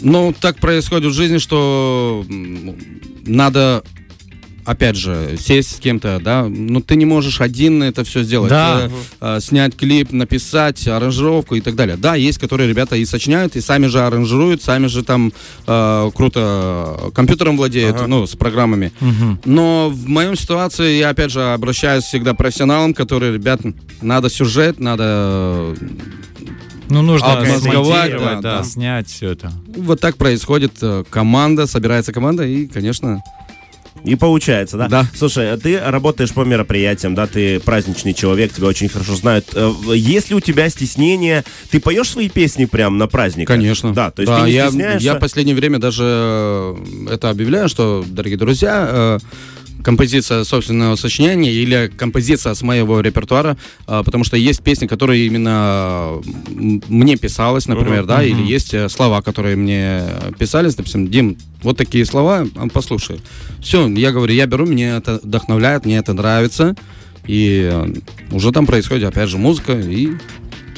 ну, 0.00 0.34
так 0.38 0.58
происходит 0.58 1.12
в 1.12 1.14
жизни, 1.14 1.38
что 1.38 2.24
надо 3.24 3.82
опять 4.64 4.96
же, 4.96 5.36
сесть 5.38 5.76
с 5.76 5.80
кем-то, 5.80 6.20
да, 6.22 6.44
ну 6.48 6.80
ты 6.80 6.96
не 6.96 7.04
можешь 7.04 7.40
один 7.40 7.82
это 7.82 8.04
все 8.04 8.22
сделать. 8.22 8.50
Да. 8.50 8.90
Э, 9.20 9.36
э, 9.36 9.40
снять 9.40 9.76
клип, 9.76 10.12
написать 10.12 10.86
аранжировку 10.86 11.54
и 11.54 11.60
так 11.60 11.74
далее. 11.74 11.96
Да, 11.96 12.14
есть, 12.14 12.38
которые 12.38 12.68
ребята 12.68 12.96
и 12.96 13.04
сочиняют, 13.04 13.56
и 13.56 13.60
сами 13.60 13.86
же 13.86 14.00
аранжируют, 14.00 14.62
сами 14.62 14.86
же 14.86 15.02
там 15.02 15.32
э, 15.66 16.10
круто 16.14 17.10
компьютером 17.14 17.56
владеют, 17.56 17.96
Ага. 17.96 18.06
ну, 18.06 18.26
с 18.26 18.36
программами. 18.36 18.92
Мгм. 19.00 19.40
Но 19.44 19.90
в 19.90 20.08
моем 20.08 20.36
ситуации 20.36 20.98
я 20.98 21.10
опять 21.10 21.30
же 21.30 21.42
обращаюсь 21.52 22.04
всегда 22.04 22.32
к 22.32 22.36
профессионалам, 22.36 22.94
которые, 22.94 23.32
ребят, 23.32 23.60
надо 24.00 24.30
сюжет, 24.30 24.80
надо... 24.80 25.74
Ну, 26.88 27.00
нужно 27.00 27.42
смонтировать, 27.44 28.12
да, 28.12 28.34
да, 28.34 28.58
да. 28.58 28.64
снять 28.64 29.08
все 29.08 29.30
это. 29.30 29.50
Вот 29.68 30.00
так 30.00 30.16
происходит 30.16 30.72
э, 30.82 31.04
команда, 31.08 31.66
собирается 31.66 32.12
команда, 32.12 32.44
и, 32.44 32.66
конечно, 32.66 33.22
И 34.04 34.16
получается, 34.16 34.76
да? 34.78 34.88
Да. 34.88 35.06
Слушай, 35.14 35.56
ты 35.58 35.78
работаешь 35.78 36.32
по 36.32 36.40
мероприятиям, 36.42 37.14
да, 37.14 37.26
ты 37.28 37.60
праздничный 37.60 38.14
человек, 38.14 38.52
тебя 38.52 38.66
очень 38.66 38.88
хорошо 38.88 39.14
знают. 39.14 39.46
Э, 39.54 39.72
Есть 39.94 40.30
ли 40.30 40.34
у 40.36 40.40
тебя 40.40 40.68
стеснение? 40.68 41.44
Ты 41.70 41.78
поешь 41.78 42.08
свои 42.10 42.28
песни 42.28 42.64
прям 42.64 42.98
на 42.98 43.06
праздник? 43.06 43.46
конечно. 43.46 43.92
Да, 43.92 44.10
то 44.10 44.22
есть 44.22 44.32
Да, 44.32 44.40
ты 44.40 44.46
не 44.46 44.52
я, 44.56 44.66
стесняешься? 44.68 45.04
я 45.04 45.14
в 45.14 45.18
последнее 45.20 45.54
время 45.54 45.78
даже 45.78 46.02
э, 46.04 46.74
это 47.12 47.30
объявляю, 47.30 47.68
что, 47.68 48.04
дорогие 48.06 48.38
друзья, 48.38 48.88
э, 48.90 49.18
композиция 49.82 50.44
собственного 50.44 50.96
сочинения 50.96 51.52
или 51.52 51.90
композиция 51.96 52.54
с 52.54 52.62
моего 52.62 53.00
репертуара, 53.00 53.56
э, 53.86 54.02
потому 54.04 54.24
что 54.24 54.36
есть 54.36 54.62
песни, 54.62 54.86
которые 54.86 55.26
именно 55.26 56.20
мне 56.88 57.16
писалось, 57.16 57.66
например, 57.66 58.00
Мгм, 58.00 58.08
да, 58.08 58.22
или 58.22 58.42
есть 58.42 58.74
э, 58.74 58.88
слова, 58.88 59.22
которые 59.22 59.56
мне 59.56 60.02
писались, 60.38 60.74
допустим, 60.74 61.08
Дим, 61.08 61.36
вот 61.62 61.76
такие 61.76 62.04
слова, 62.04 62.46
а, 62.56 62.68
послушай. 62.68 63.20
Все, 63.60 63.88
я 63.88 64.12
говорю, 64.12 64.34
я 64.34 64.46
беру, 64.46 64.66
мне 64.66 64.90
это 64.96 65.20
вдохновляет, 65.22 65.84
мне 65.84 65.98
это 65.98 66.12
нравится, 66.12 66.74
и 67.26 67.68
э, 67.70 67.92
уже 68.30 68.52
там 68.52 68.66
происходит, 68.66 69.08
опять 69.08 69.28
же, 69.28 69.38
музыка, 69.38 69.72
и 69.72 70.10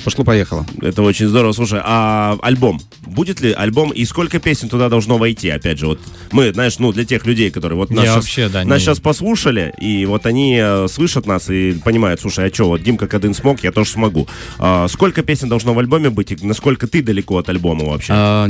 пошло-поехало. 0.04 0.66
Это 0.82 1.02
очень 1.02 1.26
здорово. 1.26 1.52
Слушай, 1.52 1.80
а 1.82 2.36
альбом? 2.42 2.80
Будет 3.06 3.40
ли 3.40 3.52
альбом? 3.52 3.90
И 3.90 4.04
сколько 4.04 4.38
песен 4.38 4.68
туда 4.68 4.88
должно 4.88 5.16
войти? 5.18 5.48
Опять 5.48 5.78
же, 5.78 5.86
вот 5.86 6.00
мы, 6.30 6.52
знаешь, 6.52 6.78
ну, 6.78 6.92
для 6.92 7.04
тех 7.04 7.24
людей, 7.26 7.50
которые 7.50 7.76
вот 7.76 7.90
нас 7.90 8.04
Я 8.04 8.14
вообще, 8.16 8.48
да, 8.48 8.64
нас 8.64 8.78
не- 8.80 8.84
сейчас 8.84 9.00
послушали, 9.00 9.72
и 9.80 10.04
вот 10.06 10.26
они 10.26 10.58
э, 10.60 10.86
слышат 10.88 11.26
нас 11.26 11.48
и 11.48 11.72
понимают, 11.84 12.20
слушай, 12.20 12.46
а 12.46 12.54
что, 12.54 12.68
вот 12.68 12.82
Димка 12.82 13.06
Кадын 13.06 13.34
смог, 13.34 13.62
я 13.64 13.72
тоже 13.72 13.90
смогу. 13.90 14.28
А, 14.58 14.86
сколько 14.88 15.22
песен 15.22 15.48
должно 15.48 15.72
в 15.74 15.78
альбоме 15.78 16.10
быть, 16.10 16.32
и 16.32 16.36
насколько 16.42 16.86
ты 16.86 17.02
далеко 17.02 17.38
от 17.38 17.48
альбома 17.48 17.84
вообще? 17.86 18.12
А, 18.14 18.48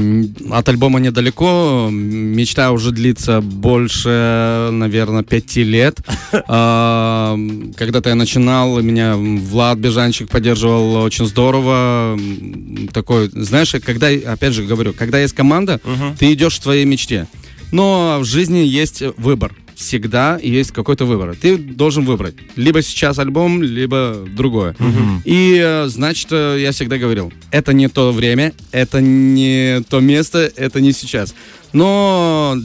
от 0.51 0.69
альбома 0.69 0.99
недалеко. 1.01 1.89
Мечта 1.91 2.73
уже 2.73 2.91
длится 2.91 3.41
больше, 3.41 4.69
наверное, 4.73 5.23
пяти 5.23 5.63
лет. 5.63 5.99
А, 6.47 7.37
Когда-то 7.77 8.11
я 8.11 8.15
начинал, 8.15 8.81
меня 8.81 9.17
Влад 9.17 9.79
Бежанчик 9.79 10.29
поддерживал 10.29 10.97
очень 10.97 11.27
здорово. 11.27 11.44
М, 11.53 12.89
Такой, 12.93 13.29
знаешь, 13.33 13.75
когда, 13.85 14.09
опять 14.09 14.53
же 14.53 14.63
говорю, 14.65 14.93
когда 14.93 15.19
есть 15.21 15.35
команда, 15.35 15.81
Мгм. 15.85 16.17
ты 16.19 16.33
идешь 16.33 16.59
к 16.59 16.63
твоей 16.63 16.85
мечте. 16.85 17.27
Но 17.73 18.19
в 18.21 18.25
жизни 18.25 18.59
есть 18.59 19.03
выбор. 19.17 19.53
всегда 19.77 20.39
есть 20.41 20.71
какой-то 20.71 21.05
выбор. 21.05 21.35
Ты 21.35 21.57
должен 21.59 22.05
выбрать. 22.05 22.35
Либо 22.55 22.81
сейчас 22.81 23.19
альбом, 23.19 23.61
либо 23.61 24.25
другое. 24.37 24.77
И, 25.25 25.59
э, 25.61 25.89
значит, 25.89 26.29
э, 26.31 26.59
я 26.61 26.71
всегда 26.71 26.97
говорил, 26.97 27.33
это 27.51 27.73
не 27.73 27.89
то 27.89 28.13
время, 28.13 28.53
это 28.71 29.01
не 29.01 29.83
то 29.89 29.99
место, 29.99 30.39
это 30.55 30.81
не 30.81 30.93
сейчас. 30.93 31.35
Но 31.73 32.57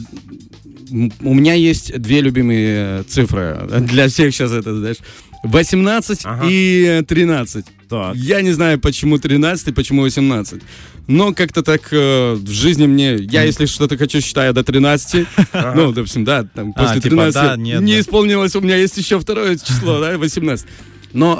у 1.22 1.34
меня 1.34 1.54
есть 1.54 2.00
две 2.00 2.20
любимые 2.20 3.02
цифры. 3.02 3.58
Для 3.80 4.06
всех 4.06 4.32
сейчас 4.32 4.52
это, 4.52 4.76
знаешь. 4.78 4.98
18 5.42 6.20
Ага. 6.24 6.46
и 6.48 7.02
13. 7.06 7.64
Так. 7.88 8.14
Я 8.14 8.42
не 8.42 8.52
знаю, 8.52 8.78
почему 8.78 9.18
13 9.18 9.68
и 9.68 9.72
почему 9.72 10.02
18. 10.02 10.62
Но 11.08 11.32
как-то 11.34 11.62
так 11.62 11.88
э, 11.92 12.34
в 12.34 12.48
жизни 12.50 12.86
мне... 12.86 13.16
Я, 13.16 13.42
если 13.42 13.66
что-то 13.66 13.96
хочу, 13.96 14.20
считаю 14.20 14.52
до 14.54 14.62
13. 14.62 15.26
Ну, 15.74 15.92
допустим, 15.92 16.24
да, 16.24 16.44
там, 16.44 16.72
А, 16.76 16.80
после 16.84 16.96
типа, 17.00 17.16
13 17.16 17.34
да, 17.34 17.56
нет, 17.56 17.80
не 17.80 17.98
исполнилось, 17.98 18.54
у 18.54 18.60
меня 18.60 18.76
есть 18.76 18.96
еще 18.96 19.18
второе 19.18 19.56
число, 19.56 19.98
да, 20.00 20.16
18. 20.18 20.66
Но 21.12 21.38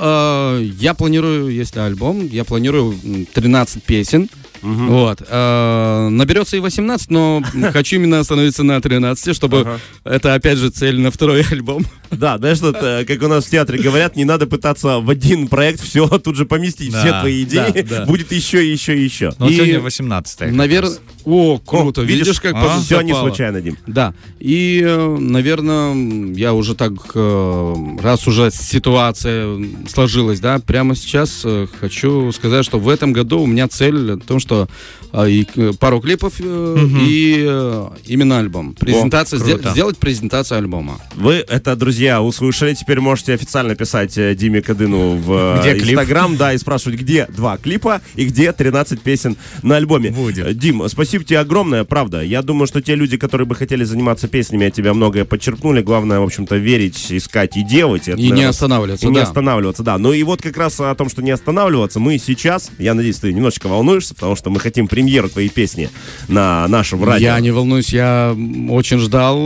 э, 0.60 0.64
я 0.80 0.94
планирую, 0.94 1.50
если 1.54 1.78
альбом, 1.78 2.26
я 2.26 2.44
планирую 2.44 2.98
м, 3.04 3.26
13 3.32 3.84
песен. 3.84 4.28
Вот. 4.62 5.22
Э, 5.28 6.08
наберется 6.10 6.56
и 6.56 6.60
18, 6.60 7.10
но 7.10 7.42
хочу 7.72 7.96
именно 7.96 8.20
остановиться 8.20 8.62
на 8.62 8.80
13, 8.80 9.34
чтобы 9.34 9.60
Ага. 9.60 9.80
это, 10.04 10.34
опять 10.34 10.58
же, 10.58 10.70
цель 10.70 11.00
на 11.00 11.10
второй 11.10 11.42
альбом. 11.50 11.84
Да, 12.10 12.38
знаешь, 12.38 12.60
вот, 12.60 12.76
э, 12.80 13.04
как 13.04 13.22
у 13.22 13.28
нас 13.28 13.44
в 13.46 13.50
театре 13.50 13.78
говорят, 13.78 14.16
не 14.16 14.24
надо 14.24 14.46
пытаться 14.46 14.98
в 14.98 15.08
один 15.08 15.48
проект 15.48 15.80
все 15.80 16.06
тут 16.18 16.36
же 16.36 16.44
поместить, 16.44 16.92
Да, 16.92 17.00
все 17.00 17.20
твои 17.20 17.42
идеи, 17.44 17.82
да, 17.82 17.98
да. 17.98 18.04
будет 18.06 18.32
еще, 18.32 18.70
еще, 18.70 19.02
еще. 19.02 19.32
Вот 19.38 19.50
И, 19.50 19.54
сегодня 19.54 19.80
18 19.80 20.52
Наверное... 20.52 20.98
О, 21.24 21.58
круто. 21.58 22.00
О, 22.00 22.04
видишь, 22.04 22.26
видишь, 22.26 22.40
как 22.40 22.54
а? 22.56 22.80
Все 22.80 23.00
не 23.02 23.14
случайно, 23.14 23.60
Дим. 23.60 23.76
Да. 23.86 24.14
И, 24.38 24.82
наверное, 25.18 26.32
я 26.34 26.54
уже 26.54 26.74
так, 26.74 26.92
э, 27.14 27.74
раз 28.02 28.26
уже 28.26 28.50
ситуация 28.50 29.58
сложилась, 29.88 30.40
да, 30.40 30.58
прямо 30.58 30.94
сейчас 30.96 31.42
э, 31.44 31.66
хочу 31.80 32.32
сказать, 32.32 32.64
что 32.64 32.78
в 32.78 32.88
этом 32.88 33.12
году 33.12 33.40
у 33.40 33.46
меня 33.46 33.68
цель 33.68 34.14
в 34.14 34.20
том, 34.20 34.40
что 34.40 34.49
э, 34.52 35.28
и 35.30 35.44
к- 35.44 35.72
пару 35.78 36.00
клипов 36.00 36.34
э, 36.40 36.76
и 37.02 37.44
э, 37.48 37.88
именно 38.06 38.38
альбом. 38.38 38.74
Презентация, 38.74 39.38
сде- 39.40 39.54
круто. 39.54 39.70
сделать 39.70 39.98
презентацию 39.98 40.58
альбома. 40.58 41.00
Вы 41.14 41.44
это, 41.48 41.76
друзья, 41.76 42.22
услышали. 42.22 42.74
Теперь 42.74 43.00
можете 43.00 43.34
официально 43.34 43.74
писать 43.74 44.16
э, 44.18 44.34
Диме 44.34 44.62
Кадыну 44.62 45.16
в 45.16 45.60
Где? 45.62 45.78
Инстаграм, 45.78 46.36
да, 46.36 46.52
и 46.54 46.58
спрашивать, 46.58 46.98
где 47.00 47.26
два 47.26 47.56
клипа 47.56 48.00
и 48.14 48.24
где 48.26 48.52
13 48.52 49.00
песен 49.00 49.36
на 49.62 49.76
альбоме. 49.76 50.10
Будет. 50.10 50.56
Дим, 50.58 50.88
спасибо 50.88 51.24
тебе 51.24 51.40
огромное, 51.40 51.84
правда. 51.84 52.22
Я 52.22 52.42
думаю, 52.42 52.66
что 52.66 52.80
те 52.80 52.94
люди, 52.94 53.16
которые 53.16 53.46
бы 53.46 53.54
хотели 53.54 53.84
заниматься 53.84 54.28
песнями, 54.28 54.66
от 54.68 54.74
тебя 54.74 54.94
многое 54.94 55.24
подчеркнули. 55.24 55.82
Главное, 55.82 56.20
в 56.20 56.22
общем-то, 56.24 56.56
верить, 56.56 57.06
искать 57.10 57.56
и 57.56 57.62
делать. 57.62 58.08
Это, 58.08 58.18
И 58.18 58.30
не 58.30 58.44
останавливаться, 58.44 59.06
И 59.06 59.10
не 59.10 59.16
да. 59.16 59.22
останавливаться, 59.24 59.82
да. 59.82 59.98
Ну 59.98 60.12
и 60.12 60.22
вот 60.22 60.40
как 60.40 60.56
раз 60.56 60.78
о 60.80 60.94
том, 60.94 61.08
что 61.10 61.20
не 61.22 61.30
останавливаться, 61.32 62.00
мы 62.00 62.16
сейчас, 62.18 62.70
я 62.78 62.94
надеюсь, 62.94 63.16
ты 63.16 63.32
немножечко 63.32 63.66
волнуешься, 63.68 64.14
потому 64.14 64.36
что 64.36 64.39
мы 64.48 64.60
хотим 64.60 64.88
премьеру 64.88 65.28
твоей 65.28 65.50
песни 65.50 65.90
на 66.28 66.66
нашем 66.68 67.04
радио. 67.04 67.26
Я 67.26 67.40
не 67.40 67.50
волнуюсь, 67.50 67.92
я 67.92 68.34
очень 68.70 68.98
ждал. 68.98 69.38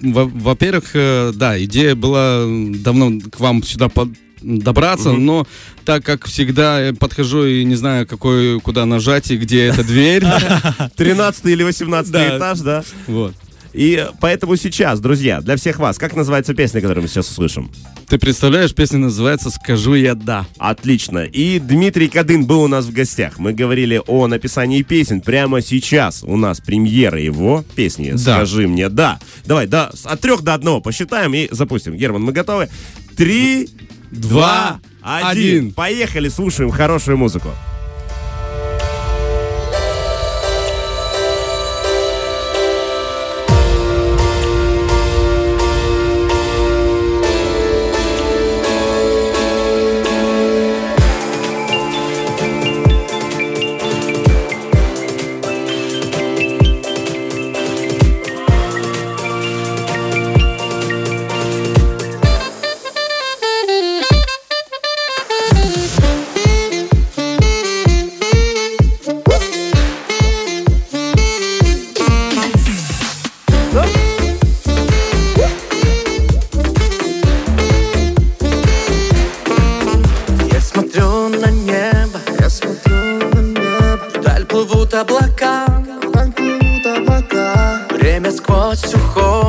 Во- 0.00 0.26
Во-первых, 0.26 0.90
э, 0.94 1.32
да, 1.34 1.60
идея 1.64 1.96
была 1.96 2.44
давно 2.46 3.18
к 3.30 3.40
вам 3.40 3.64
сюда 3.64 3.88
под- 3.88 4.10
добраться, 4.40 5.10
но 5.14 5.48
так 5.84 6.04
как 6.04 6.26
всегда 6.26 6.80
я 6.86 6.92
подхожу 6.94 7.44
и 7.44 7.64
не 7.64 7.74
знаю, 7.74 8.06
какой, 8.06 8.60
куда 8.60 8.86
нажать 8.86 9.32
и 9.32 9.36
где 9.36 9.64
эта 9.64 9.82
дверь. 9.82 10.22
13 10.96 11.46
или 11.46 11.64
18 11.64 12.12
Да. 12.12 12.36
этаж, 12.38 12.60
да? 12.60 12.84
Вот. 13.08 13.34
И 13.78 14.04
поэтому 14.20 14.56
сейчас, 14.56 14.98
друзья, 14.98 15.40
для 15.40 15.54
всех 15.54 15.78
вас, 15.78 15.98
как 15.98 16.16
называется 16.16 16.52
песня, 16.52 16.80
которую 16.80 17.02
мы 17.02 17.08
сейчас 17.08 17.30
услышим? 17.30 17.70
Ты 18.08 18.18
представляешь, 18.18 18.74
песня 18.74 18.98
называется 18.98 19.50
«Скажу 19.50 19.94
я 19.94 20.16
да». 20.16 20.48
Отлично. 20.58 21.18
И 21.18 21.60
Дмитрий 21.60 22.08
Кадын 22.08 22.44
был 22.44 22.62
у 22.62 22.66
нас 22.66 22.86
в 22.86 22.92
гостях. 22.92 23.38
Мы 23.38 23.52
говорили 23.52 24.02
о 24.08 24.26
написании 24.26 24.82
песен. 24.82 25.20
Прямо 25.20 25.60
сейчас 25.62 26.24
у 26.24 26.36
нас 26.36 26.58
премьера 26.58 27.20
его 27.20 27.64
песни. 27.76 28.10
Да. 28.10 28.18
Скажи 28.18 28.66
мне 28.66 28.88
да. 28.88 29.20
Давай, 29.46 29.68
да, 29.68 29.92
от 30.02 30.20
трех 30.20 30.42
до 30.42 30.54
одного 30.54 30.80
посчитаем 30.80 31.32
и 31.34 31.46
запустим. 31.52 31.94
Герман, 31.94 32.24
мы 32.24 32.32
готовы? 32.32 32.68
Три, 33.16 33.68
два, 34.10 34.80
один. 35.02 35.28
один. 35.28 35.72
Поехали, 35.72 36.28
слушаем 36.28 36.72
хорошую 36.72 37.16
музыку. 37.16 37.50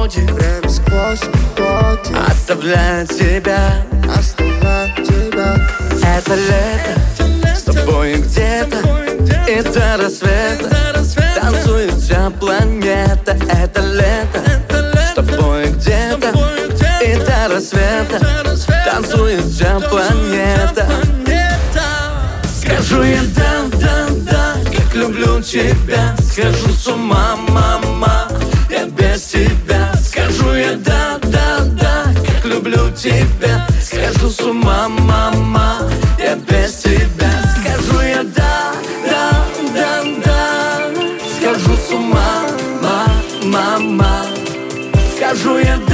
Уходит, 0.10 0.32
время 0.32 0.70
сквозь 0.70 1.22
уходит 1.22 2.30
Оставляя 2.30 3.06
тебя, 3.06 3.86
оставляя 4.18 4.94
тебя. 4.96 5.56
Это 6.04 6.36
лето, 6.36 7.56
с 7.56 7.64
тобой 7.64 8.16
где-то. 8.16 8.78
И 9.48 9.62
до 9.62 9.98
рассвета. 10.04 10.70
Танцует 11.40 11.94
вся 11.94 12.30
планета. 12.32 13.38
Это 13.52 13.82
лето, 13.82 14.44
с 14.98 15.14
тобой 15.14 15.70
где-то. 15.72 16.34
И 17.04 17.16
до 17.16 17.54
рассвета. 17.54 18.20
Танцует 18.86 19.46
вся 19.46 19.80
планета. 19.80 20.88
Скажу 22.62 23.04
я 23.04 23.22
да, 23.36 23.78
да, 23.80 24.08
да, 24.32 24.56
как 24.66 24.96
люблю 24.96 25.42
тебя. 25.42 26.16
Скажу 26.32 26.70
с 26.70 26.88
ума, 26.88 27.36
мама, 27.50 27.82
тебя. 33.10 33.68
Скажу 33.82 34.30
с 34.30 34.40
ума, 34.42 34.88
мама, 34.90 35.90
я 36.20 36.36
без 36.36 36.76
тебя. 36.76 37.32
Скажу 37.60 38.02
я 38.02 38.24
да, 38.24 38.74
да, 39.10 39.46
да, 39.74 40.04
да. 40.26 40.92
Скажу 41.38 41.76
с 41.76 41.92
ума, 41.92 42.44
ма, 42.82 43.06
мама. 43.46 44.26
Скажу 45.16 45.58
я 45.58 45.78
да, 45.78 45.89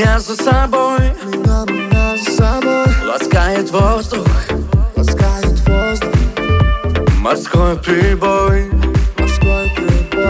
Меня 0.00 0.18
за 0.18 0.34
собой. 0.34 0.98
Меня 1.24 1.66
маня 1.66 2.16
за 2.16 2.30
собой. 2.34 2.86
Ласкает 3.06 3.70
воздух. 3.70 4.26
Ласкает 4.96 5.68
воздух. 5.68 6.14
Морской 7.18 7.76
прибой. 7.76 8.70
Морской 9.18 9.70
прибой. 9.76 10.24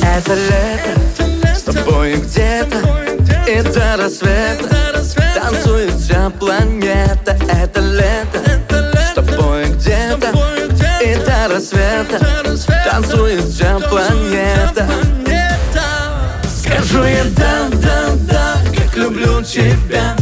Это 0.00 0.34
лето. 0.34 1.54
С 1.54 1.62
тобой 1.64 2.14
где-то. 2.14 2.78
И 3.46 3.60
до 3.60 4.02
рассвета. 4.02 4.74
Танцует 5.34 5.92
вся 5.96 6.30
планета. 6.30 7.36
Это 7.52 7.80
лето. 7.80 8.38
С 8.96 9.12
тобой 9.12 9.66
где-то. 9.66 10.30
И 11.04 11.14
до 11.16 11.54
рассвета. 11.54 12.26
Танцует 12.90 13.44
вся 13.44 13.78
планета. 13.80 14.88
Скажу 16.62 17.04
я 17.04 17.24
да, 17.36 17.79
тебя 19.50 20.19